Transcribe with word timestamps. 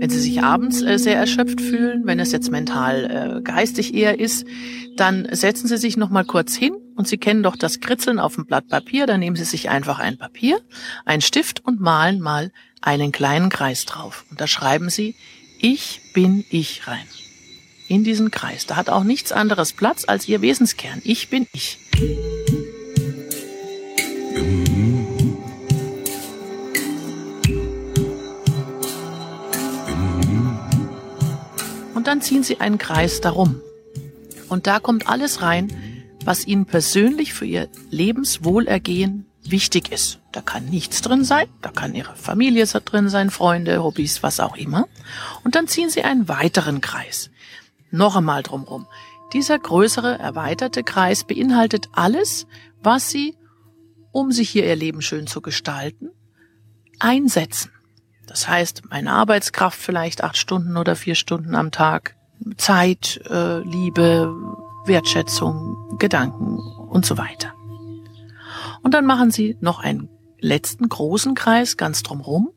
Wenn 0.00 0.08
Sie 0.08 0.18
sich 0.18 0.42
abends 0.42 0.80
äh, 0.80 0.98
sehr 0.98 1.16
erschöpft 1.16 1.60
fühlen, 1.60 2.06
wenn 2.06 2.20
es 2.20 2.32
jetzt 2.32 2.50
mental 2.50 3.04
äh, 3.36 3.42
geistig 3.42 3.92
eher 3.92 4.18
ist, 4.18 4.46
dann 4.96 5.28
setzen 5.30 5.68
Sie 5.68 5.76
sich 5.76 5.98
noch 5.98 6.08
mal 6.08 6.24
kurz 6.24 6.54
hin 6.54 6.72
und 6.96 7.06
Sie 7.06 7.18
kennen 7.18 7.42
doch 7.42 7.54
das 7.54 7.80
Kritzeln 7.80 8.18
auf 8.18 8.36
dem 8.36 8.46
Blatt 8.46 8.66
Papier. 8.68 9.06
Dann 9.06 9.20
nehmen 9.20 9.36
Sie 9.36 9.44
sich 9.44 9.68
einfach 9.68 9.98
ein 9.98 10.16
Papier, 10.16 10.58
einen 11.04 11.20
Stift 11.20 11.66
und 11.66 11.80
malen 11.80 12.18
mal 12.18 12.50
einen 12.80 13.12
kleinen 13.12 13.50
Kreis 13.50 13.84
drauf. 13.84 14.24
Und 14.30 14.40
da 14.40 14.46
schreiben 14.46 14.88
Sie 14.88 15.16
Ich 15.58 16.00
bin 16.14 16.46
ich 16.48 16.86
rein. 16.86 17.04
In 17.86 18.02
diesen 18.02 18.30
Kreis. 18.30 18.64
Da 18.64 18.76
hat 18.76 18.88
auch 18.88 19.04
nichts 19.04 19.32
anderes 19.32 19.74
Platz 19.74 20.04
als 20.06 20.26
Ihr 20.26 20.40
Wesenskern. 20.40 21.02
Ich 21.04 21.28
bin 21.28 21.46
ich. 21.52 21.78
Und 32.00 32.06
dann 32.06 32.22
ziehen 32.22 32.42
Sie 32.42 32.60
einen 32.60 32.78
Kreis 32.78 33.20
darum. 33.20 33.60
Und 34.48 34.66
da 34.66 34.80
kommt 34.80 35.06
alles 35.06 35.42
rein, 35.42 35.70
was 36.24 36.46
Ihnen 36.46 36.64
persönlich 36.64 37.34
für 37.34 37.44
Ihr 37.44 37.68
Lebenswohlergehen 37.90 39.26
wichtig 39.44 39.92
ist. 39.92 40.18
Da 40.32 40.40
kann 40.40 40.64
nichts 40.64 41.02
drin 41.02 41.24
sein, 41.24 41.46
da 41.60 41.68
kann 41.68 41.94
Ihre 41.94 42.16
Familie 42.16 42.64
drin 42.64 43.10
sein, 43.10 43.28
Freunde, 43.28 43.84
Hobbys, 43.84 44.22
was 44.22 44.40
auch 44.40 44.56
immer. 44.56 44.88
Und 45.44 45.56
dann 45.56 45.68
ziehen 45.68 45.90
Sie 45.90 46.02
einen 46.02 46.26
weiteren 46.26 46.80
Kreis. 46.80 47.28
Noch 47.90 48.16
einmal 48.16 48.42
drumrum. 48.42 48.86
Dieser 49.34 49.58
größere, 49.58 50.18
erweiterte 50.18 50.82
Kreis 50.82 51.24
beinhaltet 51.24 51.90
alles, 51.92 52.46
was 52.82 53.10
Sie, 53.10 53.36
um 54.10 54.32
sich 54.32 54.48
hier 54.48 54.64
Ihr 54.64 54.76
Leben 54.76 55.02
schön 55.02 55.26
zu 55.26 55.42
gestalten, 55.42 56.08
einsetzen. 56.98 57.70
Das 58.30 58.46
heißt, 58.46 58.82
meine 58.90 59.10
Arbeitskraft 59.10 59.76
vielleicht 59.76 60.22
acht 60.22 60.36
Stunden 60.36 60.76
oder 60.76 60.94
vier 60.94 61.16
Stunden 61.16 61.56
am 61.56 61.72
Tag, 61.72 62.14
Zeit, 62.56 63.20
äh, 63.28 63.58
Liebe, 63.58 64.32
Wertschätzung, 64.86 65.96
Gedanken 65.98 66.60
und 66.60 67.04
so 67.04 67.18
weiter. 67.18 67.52
Und 68.82 68.94
dann 68.94 69.04
machen 69.04 69.32
Sie 69.32 69.56
noch 69.60 69.80
einen 69.80 70.08
letzten 70.38 70.88
großen 70.88 71.34
Kreis 71.34 71.76
ganz 71.76 72.04
drumherum. 72.04 72.50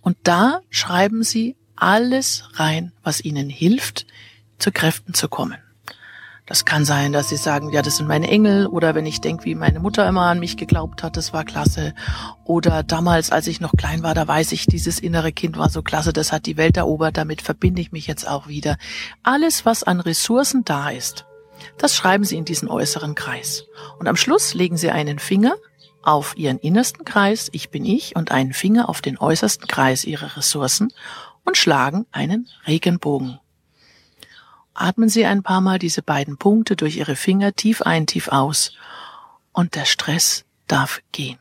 Und 0.00 0.16
da 0.24 0.60
schreiben 0.70 1.22
Sie 1.22 1.56
alles 1.76 2.48
rein, 2.54 2.92
was 3.04 3.24
Ihnen 3.24 3.48
hilft, 3.48 4.06
zu 4.58 4.72
Kräften 4.72 5.14
zu 5.14 5.28
kommen. 5.28 5.58
Das 6.50 6.64
kann 6.64 6.84
sein, 6.84 7.12
dass 7.12 7.28
sie 7.28 7.36
sagen, 7.36 7.70
ja, 7.70 7.80
das 7.80 7.98
sind 7.98 8.08
meine 8.08 8.26
Engel, 8.26 8.66
oder 8.66 8.96
wenn 8.96 9.06
ich 9.06 9.20
denke, 9.20 9.44
wie 9.44 9.54
meine 9.54 9.78
Mutter 9.78 10.08
immer 10.08 10.22
an 10.22 10.40
mich 10.40 10.56
geglaubt 10.56 11.04
hat, 11.04 11.16
das 11.16 11.32
war 11.32 11.44
klasse. 11.44 11.94
Oder 12.42 12.82
damals, 12.82 13.30
als 13.30 13.46
ich 13.46 13.60
noch 13.60 13.70
klein 13.78 14.02
war, 14.02 14.14
da 14.14 14.26
weiß 14.26 14.50
ich, 14.50 14.66
dieses 14.66 14.98
innere 14.98 15.30
Kind 15.30 15.56
war 15.58 15.70
so 15.70 15.80
klasse, 15.80 16.12
das 16.12 16.32
hat 16.32 16.46
die 16.46 16.56
Welt 16.56 16.76
erobert, 16.76 17.16
damit 17.18 17.40
verbinde 17.40 17.80
ich 17.80 17.92
mich 17.92 18.08
jetzt 18.08 18.26
auch 18.26 18.48
wieder. 18.48 18.78
Alles, 19.22 19.64
was 19.64 19.84
an 19.84 20.00
Ressourcen 20.00 20.64
da 20.64 20.90
ist, 20.90 21.24
das 21.78 21.94
schreiben 21.94 22.24
Sie 22.24 22.36
in 22.36 22.44
diesen 22.44 22.68
äußeren 22.68 23.14
Kreis. 23.14 23.66
Und 24.00 24.08
am 24.08 24.16
Schluss 24.16 24.52
legen 24.52 24.76
Sie 24.76 24.90
einen 24.90 25.20
Finger 25.20 25.54
auf 26.02 26.36
Ihren 26.36 26.58
innersten 26.58 27.04
Kreis, 27.04 27.48
ich 27.52 27.70
bin 27.70 27.84
ich, 27.84 28.16
und 28.16 28.32
einen 28.32 28.54
Finger 28.54 28.88
auf 28.88 29.02
den 29.02 29.18
äußersten 29.18 29.68
Kreis 29.68 30.04
Ihrer 30.04 30.36
Ressourcen 30.36 30.92
und 31.44 31.56
schlagen 31.56 32.06
einen 32.10 32.48
Regenbogen. 32.66 33.38
Atmen 34.74 35.08
Sie 35.08 35.26
ein 35.26 35.42
paar 35.42 35.60
Mal 35.60 35.78
diese 35.78 36.02
beiden 36.02 36.36
Punkte 36.36 36.76
durch 36.76 36.96
Ihre 36.96 37.16
Finger 37.16 37.52
tief 37.52 37.82
ein, 37.82 38.06
tief 38.06 38.28
aus 38.28 38.72
und 39.52 39.74
der 39.74 39.84
Stress 39.84 40.44
darf 40.66 41.00
gehen. 41.12 41.38